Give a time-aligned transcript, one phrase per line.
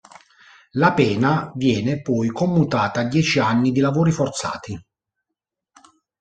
[0.71, 4.83] La pena viene poi commutata a dieci anni di lavori forzati.